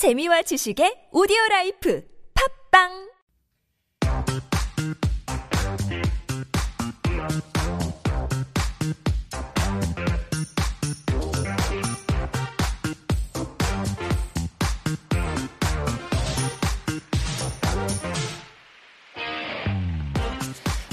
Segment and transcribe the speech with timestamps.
[0.00, 2.00] 재미와 지식의 오디오 라이프.
[2.32, 3.09] 팝빵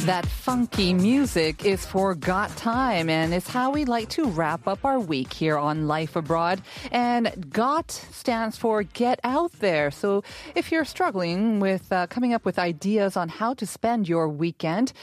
[0.07, 4.85] That funky music is for Got Time, and it's how we like to wrap up
[4.85, 6.61] our week here on Life Abroad.
[6.93, 9.91] And Got stands for Get Out There.
[9.91, 10.23] So
[10.55, 14.93] if you're struggling with uh, coming up with ideas on how to spend your weekend,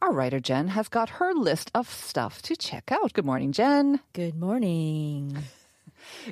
[0.00, 3.12] our writer Jen has got her list of stuff to check out.
[3.12, 4.00] Good morning, Jen.
[4.14, 5.44] Good morning.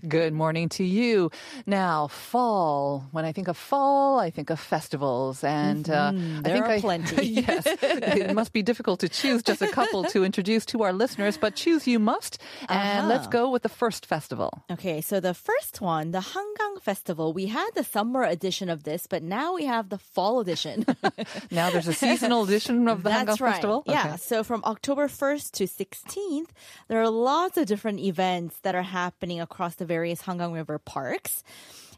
[0.06, 1.30] Good morning to you.
[1.66, 3.06] Now, fall.
[3.12, 6.42] When I think of fall, I think of festivals, and uh, I Mm-hmm.
[6.42, 7.26] there think are I, plenty.
[7.46, 11.36] yes, it must be difficult to choose just a couple to introduce to our listeners,
[11.38, 12.40] but choose you must.
[12.68, 13.30] And let's Uh-huh.
[13.46, 14.50] go with the first festival.
[14.70, 19.06] Okay, so the first one, the Hangang Festival, we had the summer edition of this,
[19.06, 20.84] but now we have the fall edition.
[21.50, 23.52] Now there's a seasonal edition of the That's Hangang right.
[23.54, 23.78] Festival.
[23.86, 24.00] Yeah.
[24.06, 24.16] Okay.
[24.18, 26.50] So from October 1st to 16th,
[26.88, 31.42] there are lots of different events that are happening across the various Hangang River parks.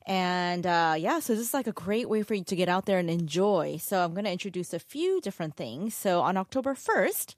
[0.07, 2.85] And uh, yeah, so this is like a great way for you to get out
[2.85, 3.79] there and enjoy.
[3.81, 5.95] So I'm going to introduce a few different things.
[5.95, 7.35] So on October 1st,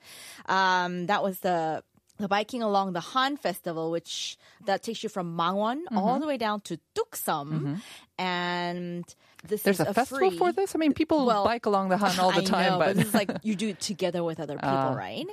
[0.47, 1.85] um, that was the
[2.19, 5.99] biking along the Han Festival, which that takes you from Mangwon Mm-hmm.
[5.99, 7.81] all the way down to Ttukseom,
[8.19, 9.05] and
[9.47, 10.75] this There's is a festival free, for this?
[10.75, 13.07] I mean, people Well, bike along the Han all the I time, know, but this
[13.09, 14.95] is like you do it together with other people, Ah.
[14.95, 15.27] right?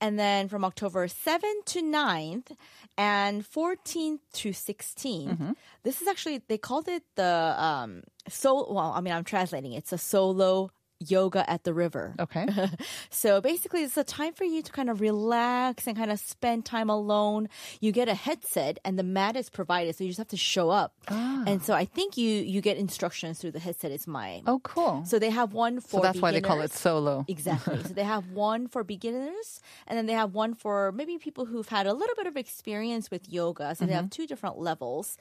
[0.00, 2.52] And then from October 7th to 9th
[2.98, 5.52] and 14th to 16th, Mm-hmm.
[5.84, 9.72] this is actually, they called it the, um, so, well, I mean, I'm translating.
[9.72, 12.14] It's a solo yoga at the river.
[12.18, 12.46] okay.
[13.10, 16.64] So basically, it's a time for you to kind of relax and kind of spend
[16.64, 17.48] time alone.
[17.80, 20.70] You get a headset, and the mat is provided, so you just have to show
[20.70, 20.92] up.
[21.08, 21.44] Ah.
[21.46, 23.90] And so I think you you get instructions through the headset.
[23.90, 25.04] Is my Oh, cool.
[25.06, 27.24] so they have one So for that's why they call it solo.
[27.28, 27.82] Exactly.
[27.86, 31.68] so they have one for beginners, and then they have one for maybe people who've
[31.68, 33.74] had a little bit of experience with yoga.
[33.74, 35.16] So they have two different levels.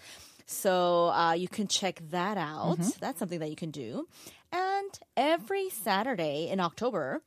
[0.47, 2.77] So uh, you can check that out.
[2.99, 4.07] That's something that you can do.
[4.55, 7.21] And every Saturday in October,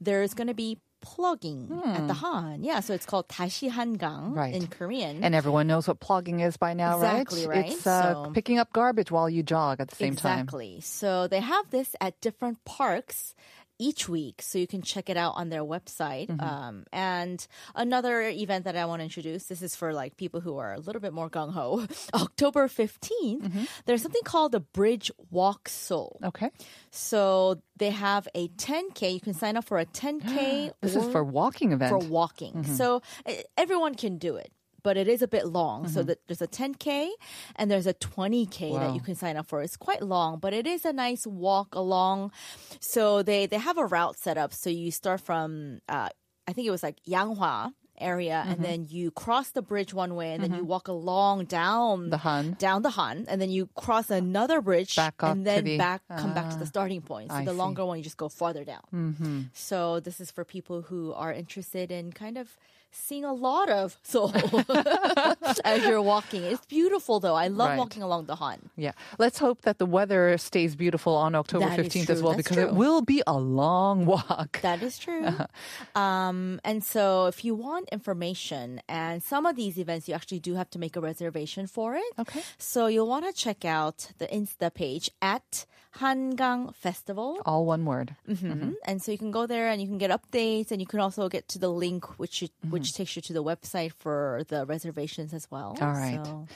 [0.00, 1.88] there's going to be plogging hmm.
[1.88, 2.24] at the hmm.
[2.24, 2.64] Han.
[2.64, 4.54] Yeah, so it's called Tashi 한강 right.
[4.54, 5.22] in Korean.
[5.22, 7.62] And everyone knows what plogging is by now, exactly, right?
[7.62, 7.72] right?
[7.72, 10.66] It's uh, so, picking up garbage while you jog at the same exactly.
[10.66, 10.78] time.
[10.78, 10.80] Exactly.
[10.80, 13.34] So they have this at different parks
[13.78, 16.28] each week, so you can check it out on their website.
[16.28, 16.40] Mm-hmm.
[16.40, 17.44] Um, and
[17.74, 19.44] another event that I want to introduce.
[19.44, 21.86] This is for like people who are a little bit more gung ho.
[22.14, 23.64] October 15th, Mm-hmm.
[23.86, 26.18] there's something called the Bridge Walk Seoul.
[26.24, 26.50] Okay.
[26.90, 29.14] So they have a 10k.
[29.14, 30.72] You can sign up for a 10k.
[30.80, 31.90] This is for walking event.
[31.90, 32.64] for walking.
[32.64, 34.52] So uh, everyone can do it.
[34.82, 35.88] But it is a bit long.
[35.88, 37.08] So that there's a 10K
[37.56, 39.62] and there's a 20K that you can sign up for.
[39.62, 42.32] It's quite long, but it is a nice walk along.
[42.80, 44.52] So they, they have a route set up.
[44.52, 46.08] So you start from, uh,
[46.48, 50.32] I think it was like Yanghwa area, and then you cross the bridge one way,
[50.34, 52.56] and then you walk along down The Han.
[52.58, 54.96] down the Han, and then you cross another bridge,
[55.30, 57.30] and then the- back come back to the Ah, starting point.
[57.30, 57.56] So I the see.
[57.56, 59.50] longer one, you just go farther down.
[59.54, 62.56] So this is for people who are interested in kind of
[62.92, 64.32] seeing a lot of Seoul
[65.64, 66.42] as you're walking.
[66.44, 67.34] It's beautiful though.
[67.34, 67.78] I love Right.
[67.78, 68.70] walking along the Han.
[68.76, 68.92] Yeah.
[69.18, 72.48] Let's hope that the weather stays beautiful on October That is 15th as well That's
[72.48, 74.60] because it will be a long walk.
[74.62, 75.26] That is true.
[75.94, 80.54] um, and so if you want information and some of these events, you actually do
[80.54, 82.04] have to make a reservation for it.
[82.18, 82.42] Okay.
[82.58, 85.64] So you'll want to check out the Insta page at
[85.98, 87.38] Hangang Festival.
[87.44, 88.16] All one word.
[88.26, 91.00] hmm And so you can go there and you can get updates, and you can
[91.00, 92.70] also get to the link which you, Mm-hmm.
[92.72, 95.76] which takes you to the website for the reservations as well.
[95.80, 96.20] All right.
[96.24, 96.46] So,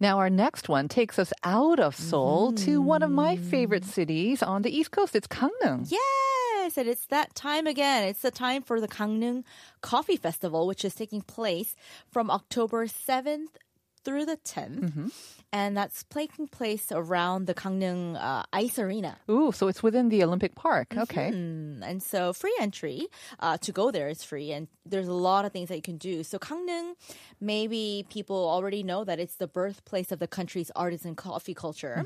[0.00, 4.42] Now, our next one takes us out of Seoul to one of my favorite cities
[4.42, 5.16] on the East Coast.
[5.16, 5.90] It's Gangneung.
[5.90, 8.04] yes, and it's that time again.
[8.08, 9.44] It's the time for the Gangneung
[9.80, 11.74] Coffee Festival, which is taking place
[12.10, 13.56] from October seventh
[14.04, 15.08] through the 10th, Mm-hmm.
[15.52, 19.18] and that's taking place around the Gangneung uh, Ice Arena.
[19.30, 20.94] Ooh, so it's within the Olympic Park.
[20.96, 21.30] Okay.
[21.32, 23.06] Mm, and so free entry
[23.40, 25.96] uh, to go there is free, and there's a lot of things that you can
[25.96, 26.22] do.
[26.24, 26.94] So Gangneung,
[27.40, 32.04] maybe people already know that it's the birthplace of the country's artisan coffee culture,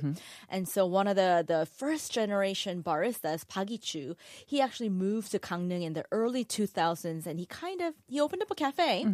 [0.48, 4.14] and so one of the the first generation baristas, Park Chu,
[4.46, 8.42] he actually moved to Gangneung in the early 2000s, and he kind of he opened
[8.42, 9.04] up a cafe,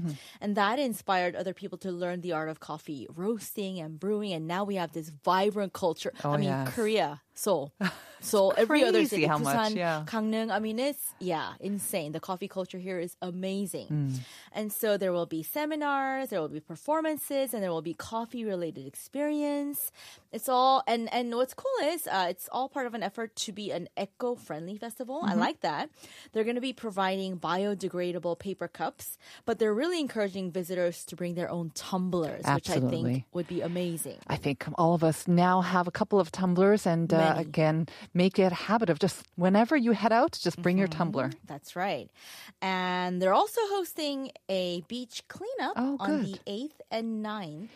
[0.40, 2.73] and that inspired other people to learn the art of coffee
[3.14, 6.12] roasting and brewing, and now we have this vibrant culture.
[6.24, 6.74] Oh, I mean, yes.
[6.74, 7.72] Korea, Seoul.
[8.24, 10.02] So every other city, how much, Busan, yeah.
[10.06, 12.12] Gangneung, I mean, it's yeah, insane.
[12.12, 14.18] The coffee culture here is amazing, Mm.
[14.52, 18.44] and so there will be seminars, there will be performances, and there will be coffee
[18.44, 19.92] related experience.
[20.32, 23.52] It's all and and what's cool is uh, it's all part of an effort to
[23.52, 25.20] be an eco friendly festival.
[25.20, 25.30] Mm-hmm.
[25.30, 25.90] I like that.
[26.32, 31.34] They're going to be providing biodegradable paper cups, but they're really encouraging visitors to bring
[31.34, 34.18] their own tumblers, which I think would be amazing.
[34.26, 38.38] I think all of us now have a couple of tumblers, and uh, again, make
[38.38, 40.98] it a habit of just whenever you head out, just bring your Mm-hmm.
[40.98, 41.30] tumbler.
[41.46, 42.08] That's right.
[42.62, 47.68] And they're also hosting a beach cleanup Oh, on the 8th and 9th.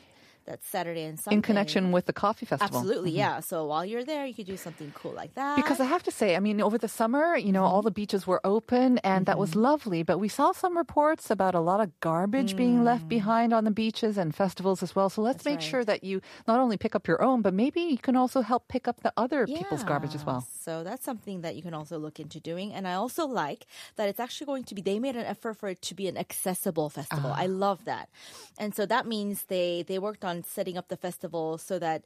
[0.49, 1.37] That's Saturday and Sunday.
[1.37, 2.79] In connection with the coffee festival.
[2.79, 3.41] Absolutely, yeah.
[3.51, 5.57] So while you're there, you could do something cool like that.
[5.61, 7.75] Because I have to say, I mean, over the summer, you know, Mm-hmm.
[7.75, 10.01] all the beaches were open and that was lovely.
[10.11, 13.71] But we saw some reports about a lot of garbage being left behind on the
[13.83, 15.09] beaches and festivals as well.
[15.11, 15.45] So let's Mm.
[15.45, 15.71] That's make right.
[15.73, 18.63] sure that you not only pick up your own, but maybe you can also help
[18.69, 20.47] pick up the other people's garbage as well.
[20.67, 22.73] So that's something that you can also look into doing.
[22.73, 23.67] And I also like
[23.97, 26.17] that it's actually going to be, they made an effort for it to be an
[26.17, 27.31] accessible festival.
[27.35, 27.43] Ah.
[27.45, 28.09] I love that.
[28.59, 32.05] And so that means they, they worked on setting up the festival so that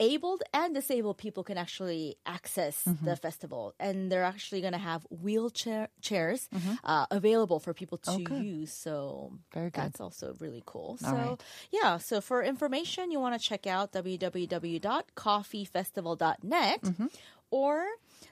[0.00, 3.04] abled and disabled people can actually access Mm-hmm.
[3.04, 6.48] the festival and they're actually going to have wheelchair chairs
[6.84, 8.22] uh, available for people to Mm-hmm.
[8.22, 8.44] Good.
[8.44, 9.82] use so Very good.
[9.82, 11.42] that's also really cool All so right.
[11.72, 17.06] yeah so for information you want to check out www.coffeefestival.net Mm-hmm.
[17.50, 17.84] or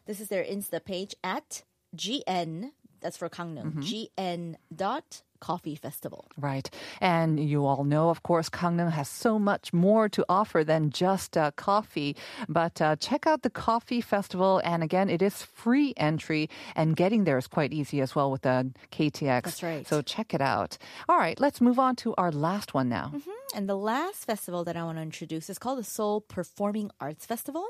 [0.06, 1.64] this is their insta page at
[1.96, 3.80] gn that's for Gangneung, Mm-hmm.
[3.80, 6.68] gn dot coffee festival Right.
[7.00, 11.36] And you all know, of course, Gangneung has so much more to offer than just
[11.36, 12.16] uh, coffee.
[12.48, 14.60] But uh, check out the Coffee Festival.
[14.64, 18.42] And again, it is free entry, and getting there is quite easy as well with
[18.42, 19.42] the KTX.
[19.42, 19.86] That's right.
[19.86, 20.78] So check it out.
[21.08, 23.12] All right, let's move on to our last one now.
[23.54, 27.24] And the last festival that I want to introduce is called the Seoul Performing Arts
[27.24, 27.64] Festival.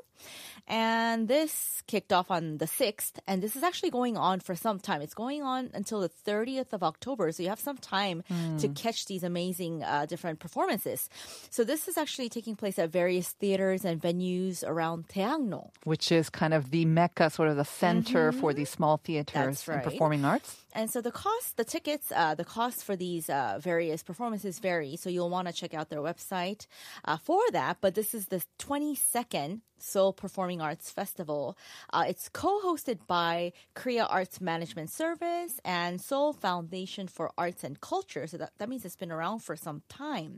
[0.67, 4.81] And this kicked off on the 6th, and this is actually going on for some
[4.81, 5.01] time.
[5.01, 8.23] It's going on until the 30th of October, so you have some time
[8.59, 11.09] to catch these amazing uh, different performances.
[11.51, 15.71] So this is actually taking place at various theaters and venues around Daehangno.
[15.85, 19.71] Which is kind of the mecca, sort of the center for these small theaters Mm-hmm.
[19.73, 20.57] And performing arts.
[20.77, 24.97] And so the cost, the tickets, uh, the cost for these uh, various performances vary.
[24.97, 26.67] So you'll want to check out their website
[27.07, 27.79] uh, for that.
[27.81, 31.57] But this is the 22nd Seoul Performing Arts Festival.
[31.93, 38.27] Uh, it's co-hosted by Korea Arts Management Service and Seoul Foundation for Arts and Culture.
[38.27, 40.35] So that, that means it's been around for some time.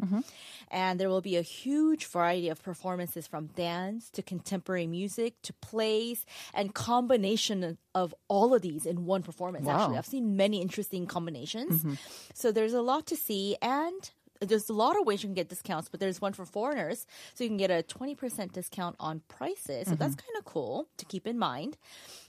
[0.71, 5.53] And there will be a huge variety of performances from dance to contemporary music to
[5.55, 6.25] plays
[6.55, 9.67] and combination of all of these in one performance.
[9.67, 9.81] Wow.
[9.81, 11.81] Actually, I've seen many interesting combinations.
[11.81, 11.95] Mm-hmm.
[12.35, 14.11] So there's a lot to see and
[14.41, 17.07] there's a lot of ways you can get discounts, but there's one for foreigners.
[17.35, 19.89] So you can get a 20% discount on prices.
[19.89, 20.27] So that's mm-hmm.
[20.27, 21.77] kind of cool to keep in mind.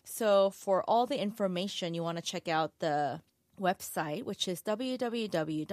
[0.03, 3.21] So for all the information, you want to check out the
[3.61, 5.69] website, which is www.spaf.or.kr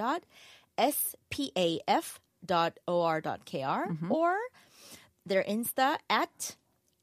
[3.87, 4.11] mm-hmm.
[4.11, 4.35] or
[5.25, 6.55] their Insta at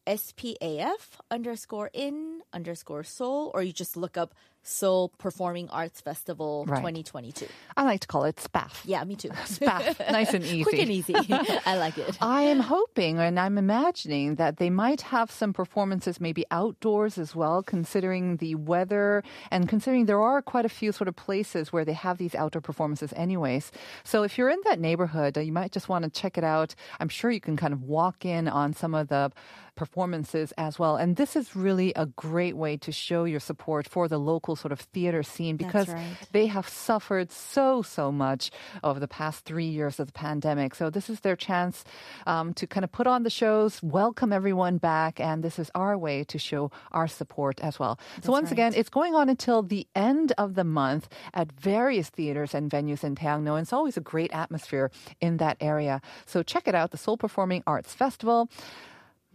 [0.07, 4.35] SPAF underscore in underscore Seoul, or you just look up
[4.65, 6.79] Seoul Performing Arts Festival Right.
[6.79, 7.47] 2022.
[7.77, 8.81] I like to call it SPAF.
[8.85, 9.29] Yeah, me too.
[9.45, 10.11] SPAF.
[10.11, 10.63] nice and easy.
[10.65, 11.15] Quick and easy.
[11.67, 12.17] I like it.
[12.21, 17.37] I am hoping and I'm imagining that they might have some performances maybe outdoors as
[17.37, 21.85] well, considering the weather and considering there are quite a few sort of places where
[21.85, 23.71] they have these outdoor performances anyways.
[24.03, 26.75] So if you're in that neighborhood, you might just want to check it out.
[27.01, 29.31] I'm sure you can kind of walk in on some of the
[29.77, 30.97] performances as well.
[30.97, 34.73] And this is really a great way to show your support for the local sort
[34.73, 36.17] of theater scene because right.
[36.33, 38.51] they have suffered so, so much
[38.83, 40.75] over the past three years of the pandemic.
[40.75, 41.85] So this is their chance
[42.27, 45.97] um, to kind of put on the shows, welcome everyone back, and this is our
[45.97, 47.99] way to show our support as well.
[48.23, 52.55] so once again, it's going on until the end of the month at various theaters
[52.55, 53.53] and venues in Daehangno.
[53.53, 56.01] And it's always a great atmosphere in that area.
[56.27, 58.49] So check it out, the Seoul Performing Arts Festival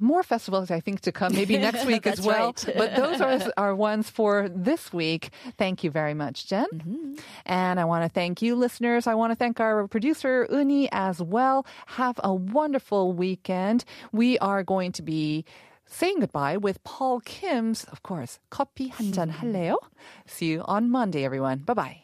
[0.00, 2.54] more festivals, I think, to come maybe next week as That's well.
[2.66, 2.76] right.
[2.76, 5.30] but those are our ones for this week.
[5.56, 6.66] Thank you very much, Jen.
[6.74, 7.14] Mm-hmm.
[7.46, 9.06] And I want to thank you, listeners.
[9.06, 11.66] I want to thank our producer, Uni, as well.
[11.86, 13.84] Have a wonderful weekend.
[14.12, 15.44] We are going to be
[15.86, 19.76] saying goodbye with Paul Kim's, of course, 커피 한잔 할래요?
[20.26, 21.58] See you on Monday, everyone.
[21.58, 22.00] Bye bye.